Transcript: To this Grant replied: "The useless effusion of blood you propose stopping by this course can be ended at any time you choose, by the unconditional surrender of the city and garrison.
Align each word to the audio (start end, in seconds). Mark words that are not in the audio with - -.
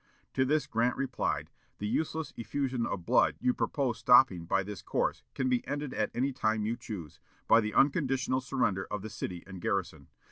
To 0.33 0.45
this 0.45 0.65
Grant 0.65 0.95
replied: 0.97 1.51
"The 1.77 1.85
useless 1.87 2.33
effusion 2.35 2.87
of 2.87 3.05
blood 3.05 3.35
you 3.39 3.53
propose 3.53 3.99
stopping 3.99 4.45
by 4.47 4.63
this 4.63 4.81
course 4.81 5.21
can 5.35 5.47
be 5.47 5.63
ended 5.67 5.93
at 5.93 6.09
any 6.15 6.33
time 6.33 6.65
you 6.65 6.75
choose, 6.75 7.19
by 7.47 7.61
the 7.61 7.75
unconditional 7.75 8.41
surrender 8.41 8.87
of 8.89 9.03
the 9.03 9.11
city 9.11 9.43
and 9.45 9.61
garrison. 9.61 10.07